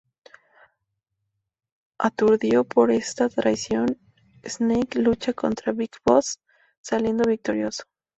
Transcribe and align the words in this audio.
Aturdido 1.99 2.63
por 2.63 2.89
esta 2.89 3.29
traición, 3.29 3.99
Snake 4.43 4.97
lucha 4.97 5.33
contra 5.33 5.73
Big 5.73 5.91
Boss, 6.03 6.39
saliendo 6.81 7.25
victorioso. 7.29 7.83